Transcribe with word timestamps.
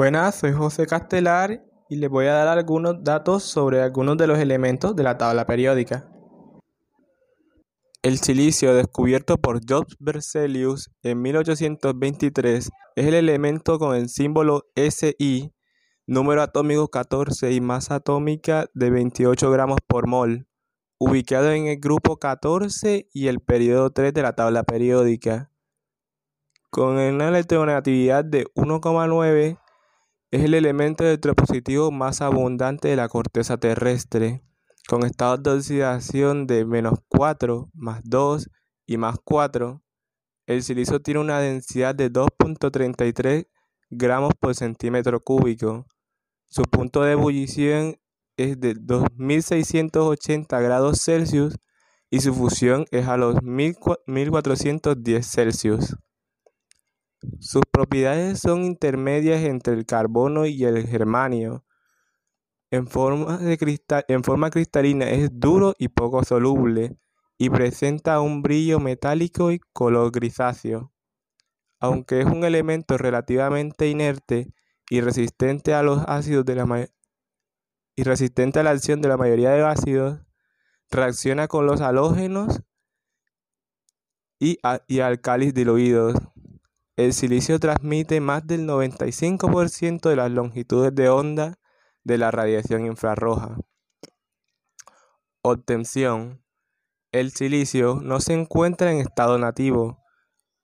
Buenas, 0.00 0.36
soy 0.36 0.52
José 0.52 0.86
Castelar 0.86 1.62
y 1.90 1.96
les 1.96 2.08
voy 2.08 2.24
a 2.24 2.32
dar 2.32 2.48
algunos 2.48 3.04
datos 3.04 3.42
sobre 3.42 3.82
algunos 3.82 4.16
de 4.16 4.26
los 4.26 4.38
elementos 4.38 4.96
de 4.96 5.02
la 5.02 5.18
tabla 5.18 5.44
periódica. 5.44 6.10
El 8.00 8.16
silicio 8.16 8.74
descubierto 8.74 9.36
por 9.36 9.60
Jobs 9.62 9.98
Berzelius 9.98 10.90
en 11.02 11.20
1823 11.20 12.70
es 12.96 13.06
el 13.06 13.12
elemento 13.12 13.78
con 13.78 13.94
el 13.94 14.08
símbolo 14.08 14.62
Si, 14.74 15.52
número 16.06 16.40
atómico 16.40 16.88
14 16.88 17.52
y 17.52 17.60
masa 17.60 17.96
atómica 17.96 18.70
de 18.72 18.88
28 18.88 19.50
gramos 19.50 19.80
por 19.86 20.06
mol, 20.06 20.46
ubicado 20.96 21.52
en 21.52 21.66
el 21.66 21.78
grupo 21.78 22.16
14 22.16 23.06
y 23.12 23.26
el 23.26 23.40
periodo 23.40 23.90
3 23.90 24.14
de 24.14 24.22
la 24.22 24.34
tabla 24.34 24.62
periódica. 24.62 25.50
Con 26.70 26.96
una 26.96 27.28
electronegatividad 27.28 28.24
de 28.24 28.46
1,9 28.54 29.58
es 30.30 30.44
el 30.44 30.54
elemento 30.54 31.04
electropositivo 31.04 31.90
más 31.90 32.20
abundante 32.20 32.88
de 32.88 32.96
la 32.96 33.08
corteza 33.08 33.56
terrestre, 33.58 34.44
con 34.88 35.04
estados 35.04 35.42
de 35.42 35.50
oxidación 35.50 36.46
de 36.46 36.64
menos 36.64 37.00
4, 37.08 37.70
más 37.74 38.00
2 38.04 38.48
y 38.86 38.96
más 38.96 39.16
4. 39.24 39.82
El 40.46 40.62
silicio 40.62 41.00
tiene 41.00 41.20
una 41.20 41.40
densidad 41.40 41.94
de 41.94 42.12
2.33 42.12 43.48
gramos 43.90 44.32
por 44.38 44.54
centímetro 44.54 45.20
cúbico. 45.20 45.86
Su 46.48 46.62
punto 46.62 47.02
de 47.02 47.12
ebullición 47.12 47.96
es 48.36 48.60
de 48.60 48.74
2680 48.74 50.60
grados 50.60 51.02
Celsius 51.04 51.56
y 52.08 52.20
su 52.20 52.32
fusión 52.34 52.86
es 52.92 53.08
a 53.08 53.16
los 53.16 53.42
1410 53.42 55.26
Celsius. 55.28 55.96
Sus 57.38 57.62
propiedades 57.70 58.40
son 58.40 58.64
intermedias 58.64 59.42
entre 59.42 59.74
el 59.74 59.84
carbono 59.84 60.46
y 60.46 60.64
el 60.64 60.86
germanio. 60.86 61.64
En 62.70 62.86
forma, 62.86 63.38
cristalina 64.50 65.10
es 65.10 65.30
duro 65.32 65.74
y 65.78 65.88
poco 65.88 66.24
soluble 66.24 66.96
y 67.36 67.50
presenta 67.50 68.20
un 68.20 68.42
brillo 68.42 68.80
metálico 68.80 69.50
y 69.50 69.58
color 69.72 70.12
grisáceo. 70.12 70.92
Aunque 71.80 72.20
es 72.20 72.26
un 72.26 72.44
elemento 72.44 72.96
relativamente 72.96 73.88
inerte 73.88 74.52
y 74.88 75.00
resistente 75.00 75.74
a 75.74 75.82
los 75.82 76.02
ácidos 76.06 76.44
la 76.46 76.88
y 77.96 78.02
resistente 78.02 78.60
a 78.60 78.62
la 78.62 78.70
acción 78.70 79.00
de 79.00 79.08
la 79.08 79.16
mayoría 79.16 79.50
de 79.50 79.64
ácidos, 79.64 80.20
reacciona 80.90 81.48
con 81.48 81.66
los 81.66 81.80
halógenos 81.80 82.62
y, 84.38 84.58
y 84.86 85.00
alcalis 85.00 85.54
diluidos. 85.54 86.14
El 86.96 87.12
silicio 87.12 87.58
transmite 87.58 88.20
más 88.20 88.46
del 88.46 88.66
95% 88.66 90.08
de 90.08 90.16
las 90.16 90.30
longitudes 90.30 90.94
de 90.94 91.08
onda 91.08 91.58
de 92.04 92.18
la 92.18 92.30
radiación 92.30 92.86
infrarroja. 92.86 93.56
Obtención. 95.42 96.44
El 97.12 97.30
silicio 97.30 98.00
no 98.02 98.20
se 98.20 98.34
encuentra 98.34 98.92
en 98.92 98.98
estado 98.98 99.38
nativo. 99.38 100.04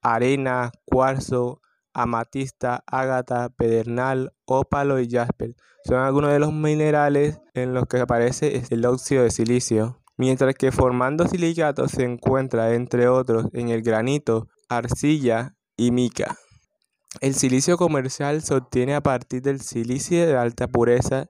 Arena, 0.02 0.72
cuarzo, 0.84 1.62
amatista, 1.92 2.84
ágata, 2.86 3.48
pedernal, 3.48 4.34
ópalo 4.44 5.00
y 5.00 5.08
jasper 5.08 5.56
son 5.86 5.98
algunos 5.98 6.32
de 6.32 6.40
los 6.40 6.52
minerales 6.52 7.40
en 7.54 7.72
los 7.72 7.86
que 7.86 8.00
aparece 8.00 8.64
el 8.70 8.84
óxido 8.84 9.22
de 9.22 9.30
silicio, 9.30 10.02
mientras 10.16 10.54
que 10.56 10.72
formando 10.72 11.28
silicatos 11.28 11.92
se 11.92 12.02
encuentra, 12.02 12.74
entre 12.74 13.08
otros, 13.08 13.46
en 13.52 13.68
el 13.68 13.82
granito, 13.82 14.48
arcilla, 14.68 15.55
y 15.76 15.90
mica. 15.90 16.36
El 17.20 17.34
silicio 17.34 17.76
comercial 17.76 18.42
se 18.42 18.54
obtiene 18.54 18.94
a 18.94 19.02
partir 19.02 19.42
del 19.42 19.60
silicio 19.60 20.26
de 20.26 20.36
alta 20.36 20.68
pureza 20.68 21.26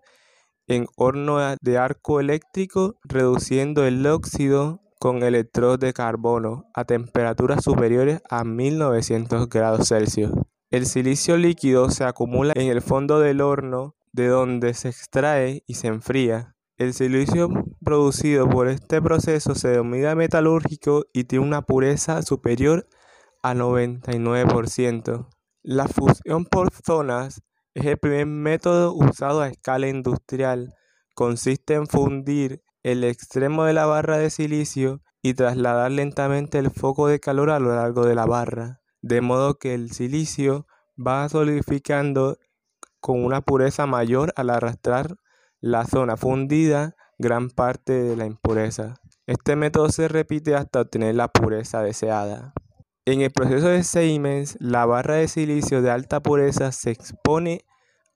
en 0.66 0.87
horno 0.97 1.38
de 1.60 1.78
arco 1.78 2.19
eléctrico, 2.19 2.97
reduciendo 3.04 3.87
el 3.87 4.04
óxido 4.06 4.81
con 4.98 5.22
electrodos 5.22 5.78
de 5.78 5.93
carbono 5.93 6.65
a 6.75 6.84
temperaturas 6.84 7.62
superiores 7.62 8.21
a 8.28 8.44
1900 8.44 9.48
grados 9.48 9.88
Celsius. 9.88 10.32
El 10.71 10.87
silicio 10.87 11.37
líquido 11.37 11.91
se 11.91 12.04
acumula 12.04 12.53
en 12.56 12.69
el 12.69 12.82
fondo 12.82 13.21
del 13.21 13.41
horno, 13.41 13.94
de 14.12 14.26
donde 14.26 14.75
se 14.75 14.88
extrae 14.88 15.62
y 15.66 15.75
se 15.75 15.87
enfría. 15.87 16.56
El 16.76 16.92
silicio 16.92 17.48
producido 17.84 18.48
por 18.48 18.69
este 18.69 19.00
proceso 19.00 19.54
se 19.54 19.69
denomina 19.69 20.15
metalúrgico 20.15 21.04
y 21.12 21.25
tiene 21.25 21.47
una 21.47 21.62
pureza 21.62 22.22
superior 22.22 22.88
a 23.42 23.54
99%. 23.54 25.28
La 25.62 25.88
fusión 25.88 26.44
por 26.44 26.72
zonas 26.72 27.42
es 27.74 27.86
el 27.86 27.98
primer 27.98 28.26
método 28.26 28.94
usado 28.94 29.41
a 29.41 29.48
escala 29.48 29.88
industrial. 29.88 30.74
Consiste 31.14 31.74
en 31.74 31.86
fundir 31.86 32.62
el 32.82 33.04
extremo 33.04 33.64
de 33.64 33.72
la 33.72 33.86
barra 33.86 34.19
de 34.19 34.30
silicio 34.30 35.02
y 35.22 35.34
trasladar 35.34 35.91
lentamente 35.91 36.58
el 36.58 36.70
foco 36.70 37.08
de 37.08 37.20
calor 37.20 37.50
a 37.50 37.58
lo 37.58 37.74
largo 37.74 38.06
de 38.06 38.14
la 38.14 38.26
barra, 38.26 38.80
de 39.02 39.20
modo 39.20 39.58
que 39.58 39.74
el 39.74 39.91
silicio 39.91 40.66
va 40.97 41.28
solidificando 41.28 42.38
con 43.00 43.24
una 43.24 43.41
pureza 43.41 43.86
mayor 43.86 44.32
al 44.36 44.50
arrastrar 44.50 45.16
la 45.60 45.84
zona 45.84 46.16
fundida 46.16 46.94
gran 47.18 47.50
parte 47.50 47.92
de 47.92 48.16
la 48.16 48.26
impureza. 48.26 49.00
Este 49.26 49.56
método 49.56 49.88
se 49.88 50.06
repite 50.06 50.54
hasta 50.54 50.82
obtener 50.82 51.14
la 51.14 51.28
pureza 51.28 51.82
deseada. 51.82 52.53
En 53.09 53.21
el 53.21 53.31
proceso 53.31 53.69
de 53.69 53.84
Siemens, 53.84 54.56
la 54.59 54.84
barra 54.84 55.15
de 55.15 55.28
silicio 55.28 55.81
de 55.81 55.93
alta 55.93 56.19
pureza 56.19 56.72
se 56.72 56.91
expone 56.91 57.65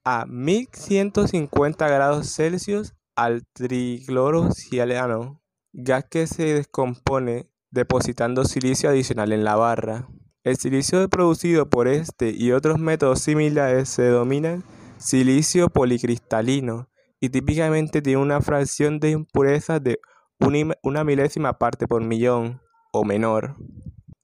a 0.03 0.27
1150 0.27 1.87
grados 1.87 2.35
Celsius 2.35 2.95
al 3.15 3.47
triclorociano, 3.53 5.41
gas 5.73 6.07
que 6.11 6.27
se 6.27 6.55
descompone 6.55 7.49
depositando 7.71 8.45
silicio 8.45 8.91
adicional 8.91 9.31
en 9.31 9.45
la 9.45 9.55
barra. 9.55 10.09
El 10.43 10.57
silicio 10.57 11.09
producido 11.09 11.71
por 11.71 11.87
este 11.87 12.31
y 12.37 12.51
otros 12.51 12.81
métodos 12.81 13.21
similares 13.21 13.89
se 13.91 14.03
denominan 14.03 14.65
silicio 14.99 15.69
policristalino 15.69 16.89
y 17.21 17.29
típicamente 17.29 18.03
tiene 18.03 18.21
una 18.21 18.41
fracción 18.41 18.99
de 18.99 19.11
impureza 19.11 19.79
de 19.79 20.01
una 20.83 21.05
milésima 21.05 21.59
parte 21.61 21.87
por 21.87 22.03
millón 22.03 22.61
o 22.93 23.05
menor. 23.05 23.55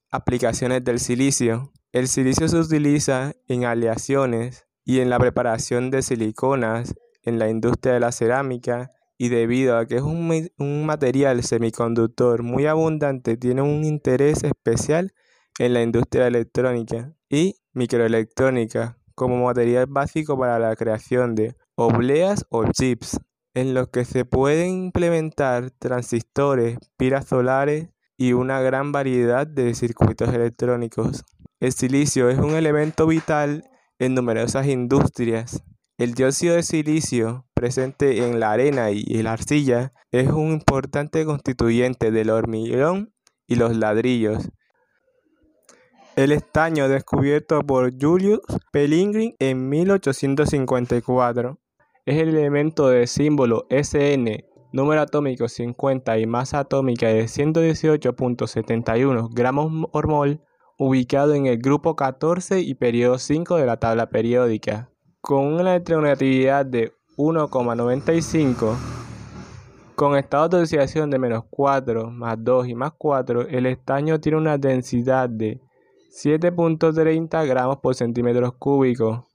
Aplicaciones 0.09 0.85
del 0.85 0.99
silicio. 0.99 1.73
El 1.91 2.07
silicio 2.07 2.47
se 2.47 2.57
utiliza 2.57 3.33
en 3.47 3.65
aleaciones 3.65 4.65
y 4.85 5.01
en 5.01 5.09
la 5.09 5.19
preparación 5.19 5.91
de 5.91 6.01
siliconas 6.01 6.95
en 7.23 7.39
la 7.39 7.49
industria 7.49 7.95
de 7.95 7.99
la 7.99 8.13
cerámica 8.13 8.89
y 9.17 9.27
debido 9.27 9.77
a 9.77 9.85
que 9.85 9.97
es 9.97 10.01
un, 10.01 10.85
material 10.85 11.43
semiconductor 11.43 12.41
muy 12.41 12.67
abundante, 12.67 13.35
tiene 13.35 13.61
un 13.61 13.83
interés 13.83 14.45
especial 14.45 15.13
en 15.59 15.73
la 15.73 15.81
industria 15.81 16.27
electrónica 16.27 17.13
y 17.29 17.57
microelectrónica 17.73 18.97
como 19.13 19.43
material 19.43 19.87
básico 19.87 20.39
para 20.39 20.57
la 20.57 20.73
creación 20.77 21.35
de 21.35 21.57
obleas 21.75 22.45
o 22.49 22.63
chips, 22.71 23.19
en 23.53 23.73
los 23.73 23.89
que 23.89 24.05
se 24.05 24.23
pueden 24.23 24.85
implementar 24.85 25.71
transistores, 25.71 26.77
pilas 26.95 27.25
solares, 27.25 27.89
y 28.17 28.33
una 28.33 28.59
gran 28.61 28.91
variedad 28.91 29.45
de 29.45 29.73
circuitos 29.75 30.33
electrónicos. 30.33 31.23
El 31.59 31.71
silicio 31.71 32.29
es 32.29 32.39
un 32.39 32.55
elemento 32.55 33.07
vital 33.07 33.69
en 33.99 34.15
numerosas 34.15 34.67
industrias. 34.67 35.63
El 35.97 36.13
dióxido 36.13 36.55
de 36.55 36.63
silicio, 36.63 37.45
presente 37.53 38.25
en 38.25 38.39
la 38.39 38.51
arena 38.51 38.91
y 38.91 39.21
la 39.21 39.33
arcilla, 39.33 39.93
es 40.11 40.29
un 40.29 40.51
importante 40.51 41.25
constituyente 41.25 42.11
del 42.11 42.29
hormigón 42.29 43.13
y 43.47 43.55
los 43.55 43.75
ladrillos. 43.75 44.49
El 46.15 46.31
estaño 46.31 46.89
descubierto 46.89 47.61
por 47.61 47.93
Julius 47.99 48.41
Pellegrin 48.71 49.35
en 49.37 49.69
1854 49.69 51.59
es 52.07 52.17
el 52.17 52.29
elemento 52.29 52.89
de 52.89 53.05
símbolo 53.05 53.67
SN 53.69 54.46
número 54.71 55.01
atómico 55.01 55.47
50 55.47 56.19
y 56.19 56.25
masa 56.25 56.59
atómica 56.59 57.07
de 57.07 57.23
118.71 57.23 59.29
gramos 59.31 59.89
por 59.91 60.07
mol, 60.07 60.41
ubicado 60.77 61.33
en 61.33 61.47
el 61.47 61.57
grupo 61.57 61.95
14 61.95 62.61
y 62.61 62.75
periodo 62.75 63.17
5 63.17 63.55
de 63.55 63.65
la 63.65 63.77
tabla 63.77 64.09
periódica, 64.09 64.89
con 65.21 65.45
una 65.45 65.61
electronegatividad 65.61 66.65
de 66.65 66.93
1,95. 67.17 68.75
Con 69.95 70.15
estado 70.15 70.49
de 70.49 70.61
oxidación 70.61 71.09
de 71.09 71.17
menos 71.17 71.45
4, 71.49 72.11
más 72.11 72.37
2 72.39 72.67
y 72.67 72.75
más 72.75 72.91
4, 72.95 73.47
el 73.47 73.65
estaño 73.65 74.19
tiene 74.19 74.37
una 74.37 74.59
densidad 74.59 75.27
de 75.27 75.59
7.30 76.11 77.47
gramos 77.47 77.77
por 77.77 77.95
centímetro 77.95 78.55
cúbico. 78.59 79.25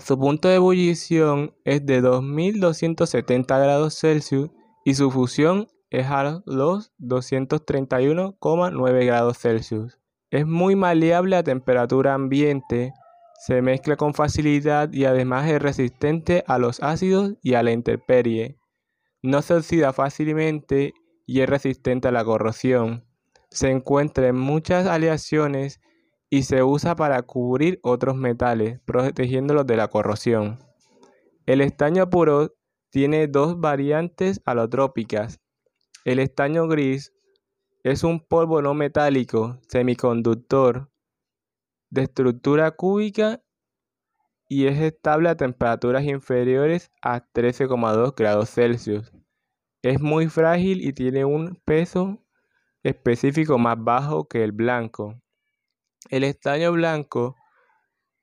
Su 0.00 0.18
punto 0.18 0.48
de 0.48 0.56
ebullición 0.56 1.54
es 1.64 1.86
de 1.86 2.00
2270 2.00 3.58
grados 3.58 3.98
Celsius 3.98 4.50
y 4.88 4.94
su 4.94 5.10
fusión 5.10 5.68
es 5.90 6.06
a 6.06 6.42
los 6.46 6.92
231,9 6.98 9.04
grados 9.04 9.36
Celsius. 9.36 9.98
Es 10.30 10.46
muy 10.46 10.76
maleable 10.76 11.36
a 11.36 11.42
temperatura 11.42 12.14
ambiente, 12.14 12.94
se 13.38 13.60
mezcla 13.60 13.96
con 13.96 14.14
facilidad 14.14 14.90
y 14.90 15.04
además 15.04 15.46
es 15.50 15.60
resistente 15.60 16.42
a 16.46 16.56
los 16.56 16.82
ácidos 16.82 17.34
y 17.42 17.52
a 17.52 17.62
la 17.62 17.72
intemperie. 17.72 18.56
No 19.20 19.42
se 19.42 19.52
oxida 19.52 19.92
fácilmente 19.92 20.94
y 21.26 21.42
es 21.42 21.50
resistente 21.50 22.08
a 22.08 22.12
la 22.12 22.24
corrosión. 22.24 23.04
Se 23.50 23.70
encuentra 23.70 24.28
en 24.28 24.36
muchas 24.36 24.86
aleaciones 24.86 25.82
y 26.30 26.44
se 26.44 26.62
usa 26.62 26.96
para 26.96 27.20
cubrir 27.20 27.78
otros 27.82 28.16
metales, 28.16 28.80
protegiéndolos 28.86 29.66
de 29.66 29.76
la 29.76 29.88
corrosión. 29.88 30.60
El 31.44 31.60
estaño 31.60 32.08
puro 32.08 32.54
tiene 32.90 33.26
dos 33.26 33.60
variantes 33.60 34.40
alotrópicas. 34.44 35.40
El 36.04 36.18
estaño 36.18 36.68
gris 36.68 37.12
es 37.82 38.04
un 38.04 38.20
polvo 38.20 38.62
no 38.62 38.74
metálico 38.74 39.60
semiconductor 39.68 40.90
de 41.90 42.02
estructura 42.02 42.70
cúbica 42.72 43.42
y 44.48 44.66
es 44.66 44.78
estable 44.80 45.28
a 45.28 45.36
temperaturas 45.36 46.04
inferiores 46.04 46.90
a 47.02 47.20
13,2 47.32 48.14
grados 48.16 48.50
Celsius. 48.50 49.12
Es 49.82 50.00
muy 50.00 50.28
frágil 50.28 50.80
y 50.80 50.92
tiene 50.92 51.24
un 51.24 51.60
peso 51.64 52.24
específico 52.82 53.58
más 53.58 53.76
bajo 53.78 54.26
que 54.26 54.42
el 54.42 54.52
blanco. 54.52 55.20
El 56.10 56.24
estaño 56.24 56.72
blanco 56.72 57.36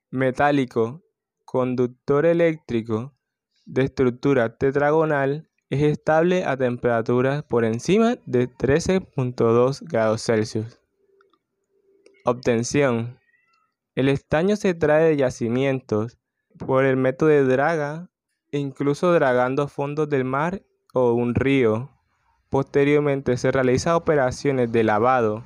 metálico 0.09 1.03
conductor 1.43 2.25
eléctrico 2.25 3.14
de 3.65 3.83
estructura 3.83 4.57
tetragonal 4.57 5.49
es 5.69 5.81
estable 5.81 6.45
a 6.45 6.55
temperaturas 6.55 7.43
por 7.43 7.65
encima 7.65 8.17
de 8.25 8.47
13.2 8.47 9.81
grados 9.81 10.23
Celsius. 10.23 10.79
Obtención. 12.23 13.19
El 13.95 14.09
estaño 14.09 14.55
se 14.55 14.73
trae 14.73 15.09
de 15.09 15.17
yacimientos 15.17 16.17
por 16.57 16.85
el 16.85 16.97
método 16.97 17.29
de 17.29 17.43
draga, 17.43 18.09
incluso 18.51 19.11
dragando 19.11 19.67
fondos 19.67 20.09
del 20.09 20.23
mar 20.23 20.61
o 20.93 21.13
un 21.13 21.33
río. 21.35 21.89
Posteriormente 22.49 23.37
se 23.37 23.51
realizan 23.51 23.95
operaciones 23.95 24.71
de 24.71 24.83
lavado 24.83 25.43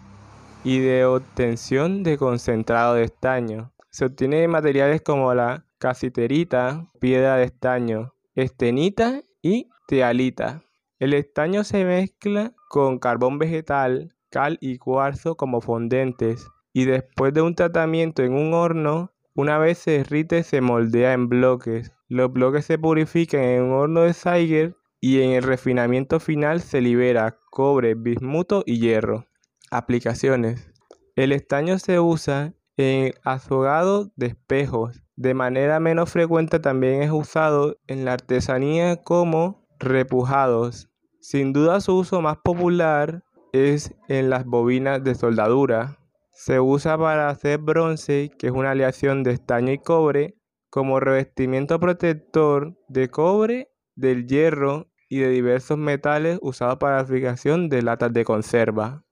y 0.63 0.79
de 0.79 1.05
obtención 1.05 2.03
de 2.03 2.17
concentrado 2.17 2.95
de 2.95 3.03
estaño. 3.03 3.71
Se 3.89 4.05
obtiene 4.05 4.41
de 4.41 4.47
materiales 4.47 5.01
como 5.01 5.33
la 5.33 5.65
casiterita, 5.79 6.91
piedra 6.99 7.37
de 7.37 7.45
estaño, 7.45 8.13
estenita 8.35 9.21
y 9.41 9.69
tealita. 9.87 10.63
El 10.99 11.13
estaño 11.13 11.63
se 11.63 11.83
mezcla 11.85 12.53
con 12.69 12.99
carbón 12.99 13.39
vegetal, 13.39 14.15
cal 14.29 14.57
y 14.61 14.77
cuarzo 14.77 15.35
como 15.35 15.61
fondentes 15.61 16.47
y 16.73 16.85
después 16.85 17.33
de 17.33 17.41
un 17.41 17.55
tratamiento 17.55 18.23
en 18.23 18.33
un 18.33 18.53
horno, 18.53 19.11
una 19.35 19.57
vez 19.57 19.77
se 19.79 19.91
derrite 19.91 20.43
se 20.43 20.61
moldea 20.61 21.13
en 21.13 21.29
bloques. 21.29 21.91
Los 22.07 22.31
bloques 22.31 22.65
se 22.65 22.77
purifican 22.77 23.41
en 23.41 23.63
un 23.63 23.73
horno 23.73 24.01
de 24.01 24.13
Zeiger 24.13 24.75
y 25.01 25.21
en 25.21 25.31
el 25.31 25.43
refinamiento 25.43 26.19
final 26.19 26.61
se 26.61 26.81
libera 26.81 27.37
cobre, 27.49 27.95
bismuto 27.95 28.63
y 28.65 28.79
hierro. 28.79 29.27
Aplicaciones. 29.71 30.71
El 31.15 31.31
estaño 31.31 31.79
se 31.79 31.99
usa 31.99 32.53
en 32.77 33.13
azogado 33.23 34.11
de 34.15 34.27
espejos, 34.27 35.03
de 35.19 35.33
manera 35.33 35.81
menos 35.81 36.09
frecuente 36.13 36.61
también 36.61 37.03
es 37.03 37.11
usado 37.11 37.75
en 37.87 38.05
la 38.05 38.13
artesanía 38.13 39.03
como 39.03 39.67
repujados. 39.77 40.87
Sin 41.19 41.51
duda 41.51 41.81
su 41.81 41.97
uso 41.97 42.21
más 42.21 42.37
popular 42.37 43.25
es 43.51 43.93
en 44.07 44.29
las 44.29 44.45
bobinas 44.45 45.03
de 45.03 45.15
soldadura. 45.15 45.99
Se 46.31 46.61
usa 46.61 46.97
para 46.97 47.27
hacer 47.27 47.57
bronce, 47.57 48.31
que 48.39 48.47
es 48.47 48.53
una 48.53 48.71
aleación 48.71 49.23
de 49.23 49.31
estaño 49.31 49.73
y 49.73 49.79
cobre, 49.79 50.37
como 50.69 51.01
revestimiento 51.01 51.81
protector 51.81 52.77
de 52.87 53.09
cobre, 53.09 53.73
del 53.95 54.25
hierro 54.25 54.87
y 55.09 55.17
de 55.17 55.27
diversos 55.31 55.77
metales 55.77 56.39
usados 56.41 56.77
para 56.77 56.95
la 56.95 57.03
fabricación 57.03 57.67
de 57.67 57.81
latas 57.81 58.13
de 58.13 58.23
conserva. 58.23 59.03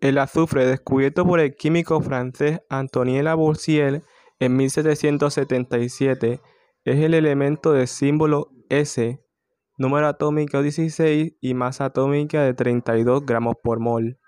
El 0.00 0.18
azufre, 0.18 0.66
descubierto 0.66 1.24
por 1.24 1.38
el 1.38 1.54
químico 1.54 2.00
francés 2.00 2.60
Antoine 2.68 3.22
Lavoisier, 3.22 4.02
en 4.40 4.56
1777 4.56 6.40
es 6.84 7.00
el 7.00 7.14
elemento 7.14 7.72
de 7.72 7.86
símbolo 7.86 8.52
S, 8.68 9.20
número 9.76 10.06
atómico 10.06 10.62
16 10.62 11.34
y 11.40 11.54
masa 11.54 11.86
atómica 11.86 12.42
de 12.42 12.54
32 12.54 13.26
gramos 13.26 13.56
por 13.62 13.80
mol, 13.80 14.18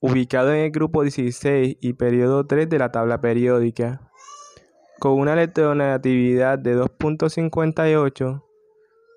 ubicado 0.00 0.52
en 0.52 0.60
el 0.60 0.70
grupo 0.70 1.02
16 1.02 1.76
y 1.80 1.92
periodo 1.94 2.46
3 2.46 2.68
de 2.68 2.78
la 2.78 2.92
tabla 2.92 3.20
periódica. 3.20 4.08
Con 5.00 5.12
una 5.12 5.34
electronegatividad 5.34 6.58
de 6.58 6.76
2.58, 6.76 8.44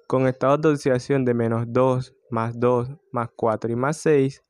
con 0.08 0.28
estados 0.28 0.62
de 0.62 0.70
oxidación 0.70 1.26
de 1.26 1.34
menos 1.34 1.66
2, 1.68 2.16
más 2.30 2.60
2, 2.60 2.90
más 3.12 3.30
4 3.36 3.72
y 3.72 3.76
más 3.76 3.98
6, 3.98 4.44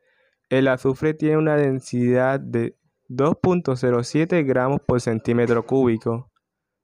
el 0.49 0.67
azufre 0.67 1.13
tiene 1.13 1.37
una 1.37 1.55
densidad 1.55 2.39
de 2.39 2.75
2.07 3.13 4.45
gramos 4.45 4.79
por 4.87 5.01
centímetro 5.01 5.65
cúbico. 5.65 6.31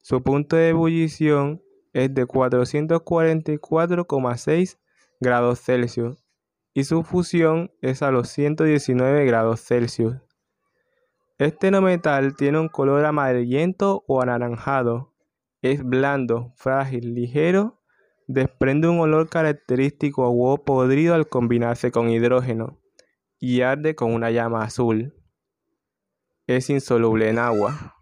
Su 0.02 0.22
punto 0.22 0.58
de 0.58 0.68
ebullición 0.70 1.62
es 1.94 2.14
de 2.14 2.28
444,6 2.28 4.78
grados 5.22 5.62
Celsius 5.62 6.26
y 6.74 6.84
su 6.84 7.04
fusión 7.04 7.72
es 7.82 8.02
a 8.02 8.12
los 8.12 8.28
119 8.28 9.24
grados 9.24 9.62
Celsius. 9.62 10.18
Este 11.38 11.72
no 11.72 11.82
metal 11.82 12.36
tiene 12.36 12.60
un 12.60 12.68
color 12.68 13.06
amarillento 13.06 14.04
o 14.06 14.22
anaranjado. 14.22 15.14
Es 15.62 15.82
blando, 15.82 16.52
frágil, 16.58 17.14
ligero, 17.14 17.80
desprende 18.28 18.90
un 18.90 19.00
olor 19.00 19.30
característico 19.30 20.26
a 20.26 20.30
huevo 20.30 20.66
podrido 20.66 21.16
al 21.16 21.30
combinarse 21.30 21.90
con 21.90 22.10
hidrógeno 22.10 22.82
y 23.40 23.62
arde 23.62 23.96
con 23.96 24.14
una 24.14 24.30
llama 24.30 24.64
azul 24.64 25.17
es 26.48 26.70
insoluble 26.70 27.30
en 27.30 27.40
agua. 27.40 27.96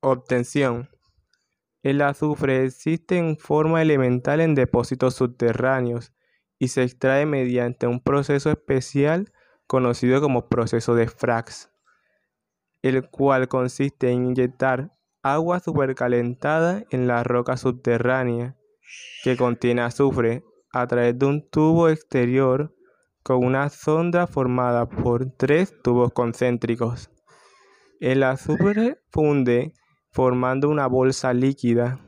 Obtención. 0.00 0.90
El 1.82 2.02
azufre 2.02 2.64
existe 2.64 3.16
en 3.16 3.38
forma 3.38 3.80
elemental 3.80 4.40
en 4.40 4.56
depósitos 4.56 5.14
subterráneos 5.14 6.12
y 6.58 6.68
se 6.68 6.82
extrae 6.82 7.24
mediante 7.24 7.86
un 7.86 8.00
proceso 8.00 8.50
especial 8.50 9.32
conocido 9.68 10.20
como 10.20 10.48
proceso 10.48 10.96
de 10.96 11.06
Frax, 11.06 11.70
el 12.82 13.08
cual 13.08 13.46
consiste 13.46 14.10
en 14.10 14.26
inyectar 14.26 14.92
agua 15.22 15.60
supercalentada 15.60 16.84
en 16.90 17.06
la 17.06 17.22
roca 17.22 17.56
subterránea 17.56 18.56
que 19.22 19.36
contiene 19.36 19.82
azufre 19.82 20.44
a 20.72 20.86
través 20.88 21.16
de 21.16 21.26
un 21.26 21.48
tubo 21.48 21.88
exterior 21.88 22.75
con 23.26 23.44
una 23.44 23.70
sonda 23.70 24.28
formada 24.28 24.88
por 24.88 25.32
tres 25.32 25.74
tubos 25.82 26.12
concéntricos. 26.12 27.10
El 27.98 28.22
azufre 28.22 29.00
funde 29.10 29.72
formando 30.12 30.68
una 30.68 30.86
bolsa 30.86 31.34
líquida. 31.34 31.98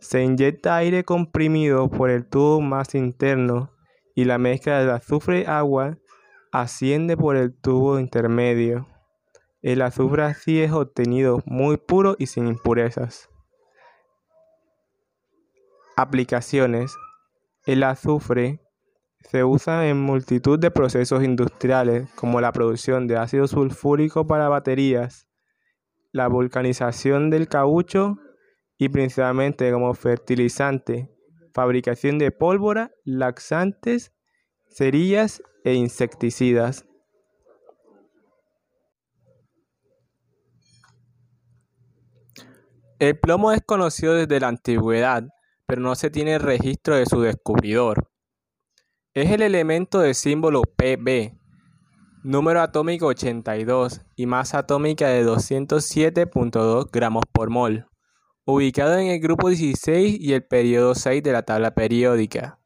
Se 0.00 0.24
inyecta 0.24 0.74
aire 0.74 1.04
comprimido 1.04 1.88
por 1.88 2.10
el 2.10 2.26
tubo 2.26 2.60
más 2.60 2.96
interno 2.96 3.70
y 4.16 4.24
la 4.24 4.38
mezcla 4.38 4.82
de 4.82 4.90
azufre-agua 4.90 5.98
asciende 6.50 7.16
por 7.16 7.36
el 7.36 7.54
tubo 7.54 8.00
intermedio. 8.00 8.88
El 9.60 9.80
azufre 9.80 10.24
así 10.24 10.60
es 10.60 10.72
obtenido 10.72 11.40
muy 11.46 11.76
puro 11.76 12.16
y 12.18 12.26
sin 12.26 12.48
impurezas. 12.48 13.30
Aplicaciones. 15.96 16.96
El 17.64 17.84
azufre 17.84 18.61
se 19.28 19.44
usa 19.44 19.88
en 19.88 20.00
multitud 20.00 20.58
de 20.58 20.70
procesos 20.70 21.22
industriales 21.22 22.10
como 22.14 22.40
la 22.40 22.52
producción 22.52 23.06
de 23.06 23.16
ácido 23.16 23.46
sulfúrico 23.46 24.26
para 24.26 24.48
baterías, 24.48 25.28
la 26.12 26.28
vulcanización 26.28 27.30
del 27.30 27.48
caucho 27.48 28.18
y 28.78 28.88
principalmente 28.88 29.70
como 29.72 29.94
fertilizante, 29.94 31.10
fabricación 31.54 32.18
de 32.18 32.30
pólvora, 32.30 32.90
laxantes, 33.04 34.12
cerillas 34.68 35.42
e 35.64 35.74
insecticidas. 35.74 36.86
El 42.98 43.18
plomo 43.18 43.50
es 43.50 43.62
conocido 43.66 44.14
desde 44.14 44.38
la 44.38 44.48
antigüedad, 44.48 45.24
pero 45.66 45.80
no 45.80 45.94
se 45.96 46.10
tiene 46.10 46.38
registro 46.38 46.94
de 46.94 47.06
su 47.06 47.20
descubridor. 47.20 48.11
Es 49.14 49.30
el 49.30 49.42
elemento 49.42 50.00
de 50.00 50.14
símbolo 50.14 50.62
Pb, 50.62 51.38
número 52.22 52.62
atómico 52.62 53.08
82 53.08 54.00
y 54.16 54.24
masa 54.24 54.60
atómica 54.60 55.08
de 55.08 55.22
207.2 55.22 56.88
gramos 56.90 57.24
por 57.30 57.50
mol, 57.50 57.86
ubicado 58.46 58.96
en 58.96 59.08
el 59.08 59.20
grupo 59.20 59.50
16 59.50 60.16
y 60.18 60.32
el 60.32 60.46
periodo 60.46 60.94
6 60.94 61.22
de 61.22 61.30
la 61.30 61.42
tabla 61.42 61.74
periódica, 61.74 62.58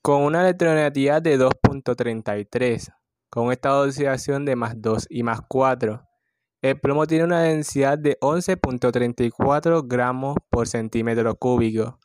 con 0.00 0.22
una 0.22 0.40
electronegatividad 0.40 1.20
de 1.20 1.38
2.33, 1.38 2.94
con 3.28 3.44
un 3.48 3.52
estado 3.52 3.82
de 3.82 3.90
oxidación 3.90 4.46
de 4.46 4.56
más 4.56 4.80
2 4.80 5.06
y 5.10 5.22
más 5.22 5.40
4. 5.46 6.02
El 6.62 6.80
plomo 6.80 7.06
tiene 7.06 7.24
una 7.24 7.42
densidad 7.42 7.98
de 7.98 8.16
11.34 8.22 9.86
gramos 9.86 10.38
por 10.48 10.66
centímetro 10.66 11.34
cúbico. 11.34 11.98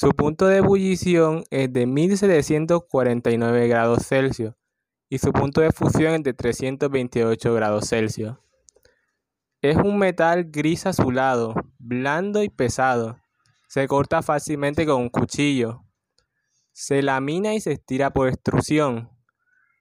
Su 0.00 0.12
punto 0.12 0.46
de 0.46 0.56
ebullición 0.56 1.44
es 1.50 1.70
de 1.74 1.84
1749 1.86 3.68
grados 3.68 4.06
Celsius 4.06 4.54
y 5.10 5.18
su 5.18 5.30
punto 5.30 5.60
de 5.60 5.72
fusión 5.72 6.14
es 6.14 6.22
de 6.22 6.32
328 6.32 7.52
grados 7.52 7.90
Celsius. 7.90 8.38
Es 9.60 9.76
un 9.76 9.98
metal 9.98 10.44
gris 10.44 10.86
azulado, 10.86 11.52
blando 11.78 12.42
y 12.42 12.48
pesado. 12.48 13.18
Se 13.68 13.86
corta 13.88 14.22
fácilmente 14.22 14.86
con 14.86 15.02
un 15.02 15.10
cuchillo. 15.10 15.84
Se 16.72 17.02
lamina 17.02 17.52
y 17.52 17.60
se 17.60 17.72
estira 17.72 18.08
por 18.08 18.28
extrusión, 18.28 19.10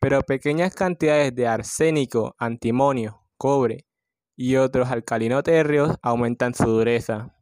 pero 0.02 0.22
pequeñas 0.24 0.76
cantidades 0.76 1.34
de 1.34 1.48
arsénico, 1.48 2.36
antimonio, 2.38 3.26
cobre 3.38 3.88
y 4.36 4.58
otros 4.58 4.90
alcalinoterrios 4.90 5.96
aumentan 6.02 6.54
su 6.54 6.66
dureza. 6.66 7.39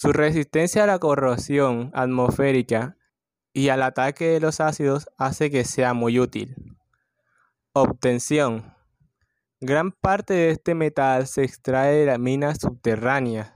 Su 0.00 0.12
resistencia 0.12 0.84
a 0.84 0.86
la 0.86 1.00
corrosión 1.00 1.90
atmosférica 1.92 2.96
y 3.52 3.70
al 3.70 3.82
ataque 3.82 4.28
de 4.28 4.38
los 4.38 4.60
ácidos 4.60 5.08
hace 5.18 5.50
que 5.50 5.64
sea 5.64 5.92
muy 5.92 6.20
útil. 6.20 6.54
Obtención. 7.72 8.76
Gran 9.60 9.90
parte 9.90 10.34
de 10.34 10.50
este 10.50 10.76
metal 10.76 11.26
se 11.26 11.42
extrae 11.42 11.96
de 11.96 12.06
las 12.06 12.20
minas 12.20 12.58
subterráneas. 12.60 13.54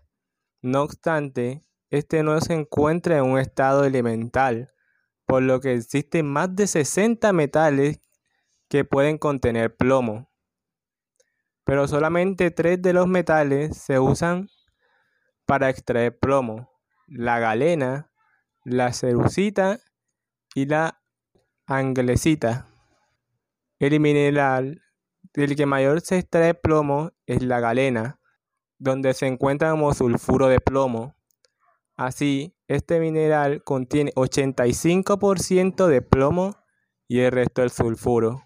No 0.62 0.82
obstante, 0.82 1.62
este 1.90 2.25
no 2.25 2.40
se 2.40 2.54
encuentra 2.54 3.18
en 3.18 3.25
un 3.25 3.38
estado 3.38 3.84
elemental, 3.84 4.72
por 5.26 5.44
lo 5.44 5.61
que 5.61 5.75
existen 5.75 6.26
más 6.26 6.56
de 6.56 6.66
60 6.66 7.32
metales 7.32 8.00
que 8.68 8.84
pueden 8.84 9.16
contener 9.16 9.76
plomo. 9.76 10.28
Pero 11.62 11.87
solamente 11.87 12.50
tres 12.50 12.82
de 12.82 12.94
los 12.94 13.06
metales 13.06 13.76
se 13.76 14.00
usan 14.00 14.49
para 15.46 15.70
extraer 15.70 16.18
plomo, 16.18 16.70
la 17.06 17.38
galena, 17.38 18.11
la 18.64 18.92
cerucita 18.92 19.80
y 20.54 20.66
la 20.66 21.00
anglesita. 21.66 22.68
El 23.78 23.99
mineral 24.00 24.82
del 25.34 25.56
que 25.56 25.66
mayor 25.66 26.00
se 26.00 26.18
extrae 26.18 26.54
plomo 26.54 27.12
es 27.26 27.42
la 27.42 27.61
galena, 27.61 28.20
donde 28.78 29.14
se 29.14 29.26
encuentra 29.26 29.70
como 29.70 29.94
sulfuro 29.94 30.49
de 30.49 30.61
plomo. 30.61 31.16
Así, 31.96 32.56
este 32.68 33.00
mineral 33.00 33.62
contiene 33.64 34.12
85% 34.14 35.87
de 35.87 36.02
plomo 36.02 36.56
y 37.08 37.20
el 37.20 37.32
resto 37.32 37.61
del 37.62 37.70
sulfuro. 37.70 38.44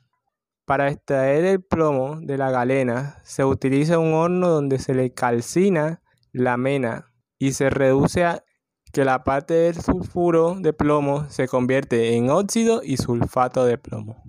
Para 0.65 0.91
extraer 0.91 1.45
el 1.45 1.63
plomo 1.63 2.19
de 2.21 2.37
la 2.37 2.51
galena 2.51 3.21
se 3.23 3.45
utiliza 3.45 3.99
un 3.99 4.15
horno 4.15 4.49
donde 4.49 4.79
se 4.79 4.95
le 4.95 5.15
calcina 5.15 6.03
la 6.37 6.57
mena 6.59 7.13
y 7.39 7.53
se 7.53 7.71
reduce 7.71 8.25
a 8.25 8.45
que 8.93 9.05
la 9.05 9.25
parte 9.25 9.55
del 9.55 9.75
sulfuro 9.75 10.55
de 10.59 10.73
plomo 10.73 11.29
se 11.31 11.49
convierte 11.49 12.15
en 12.15 12.31
óxido 12.31 12.83
y 12.85 12.99
sulfato 12.99 13.65
de 13.65 13.79
plomo. 13.79 14.23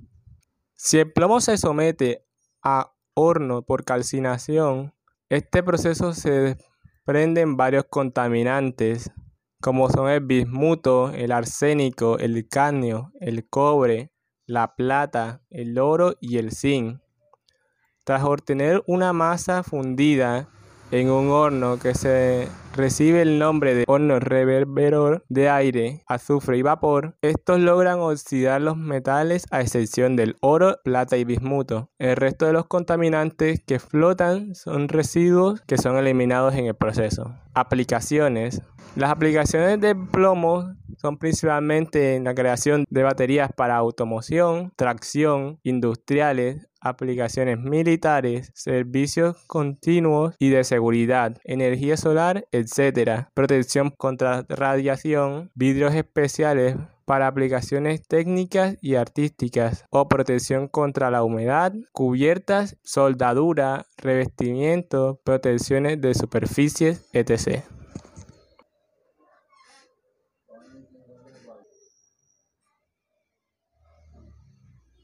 Si 0.75 0.99
el 0.99 1.11
plomo 1.11 1.41
se 1.41 1.57
somete 1.57 2.25
a 2.63 2.93
horno 3.13 3.63
por 3.63 3.83
calcinación, 3.83 4.93
este 5.29 5.63
proceso 5.63 6.13
se 6.13 6.31
desprenden 6.31 7.57
varios 7.57 7.85
contaminantes, 7.89 9.11
como 9.61 9.89
son 9.89 10.09
el 10.09 10.21
bismuto, 10.21 11.11
el 11.11 11.31
arsénico, 11.31 12.17
el 12.19 12.47
cadmio, 12.47 13.11
el 13.19 13.49
cobre, 13.49 14.11
la 14.45 14.75
plata, 14.75 15.41
el 15.49 15.77
oro 15.77 16.15
y 16.21 16.37
el 16.37 16.51
zinc. 16.51 17.01
Tras 18.05 18.23
obtener 18.23 18.81
una 18.87 19.11
masa 19.11 19.63
fundida 19.63 20.49
en 20.91 21.09
un 21.09 21.29
horno 21.29 21.77
que 21.77 21.93
se 21.93 22.47
recibe 22.77 23.23
el 23.23 23.39
nombre 23.39 23.73
de 23.73 23.83
horno 23.87 24.19
reverberador 24.19 25.25
de 25.29 25.49
aire, 25.49 26.03
azufre 26.07 26.57
y 26.57 26.61
vapor, 26.61 27.17
estos 27.21 27.59
logran 27.59 27.99
oxidar 27.99 28.61
los 28.61 28.77
metales 28.77 29.45
a 29.49 29.61
excepción 29.61 30.15
del 30.15 30.35
oro, 30.41 30.77
plata 30.83 31.17
y 31.17 31.25
bismuto. 31.25 31.89
El 31.97 32.15
resto 32.15 32.45
de 32.45 32.53
los 32.53 32.67
contaminantes 32.67 33.61
que 33.65 33.79
flotan 33.79 34.53
son 34.53 34.87
residuos 34.87 35.61
que 35.61 35.77
son 35.77 35.97
eliminados 35.97 36.53
en 36.55 36.67
el 36.67 36.75
proceso. 36.75 37.35
Aplicaciones. 37.55 38.61
Las 38.95 39.11
aplicaciones 39.11 39.79
de 39.81 39.95
plomo 39.95 40.73
son 40.97 41.17
principalmente 41.17 42.15
en 42.15 42.23
la 42.23 42.33
creación 42.33 42.85
de 42.89 43.03
baterías 43.03 43.51
para 43.53 43.75
automoción, 43.75 44.71
tracción, 44.75 45.59
industriales, 45.63 46.67
aplicaciones 46.81 47.59
militares, 47.59 48.51
servicios 48.55 49.37
continuos 49.47 50.35
y 50.39 50.49
de 50.49 50.63
seguridad, 50.63 51.37
energía 51.43 51.97
solar, 51.97 52.47
etc. 52.67 53.27
Protección 53.33 53.91
contra 53.91 54.45
radiación, 54.49 55.51
vidrios 55.55 55.95
especiales 55.95 56.75
para 57.05 57.27
aplicaciones 57.27 58.05
técnicas 58.05 58.77
y 58.81 58.95
artísticas 58.95 59.85
o 59.89 60.09
protección 60.09 60.67
contra 60.67 61.09
la 61.09 61.23
humedad, 61.23 61.73
cubiertas, 61.93 62.75
soldadura, 62.83 63.85
revestimiento, 63.97 65.21
protecciones 65.23 66.01
de 66.01 66.13
superficies, 66.13 67.07
etc. 67.13 67.63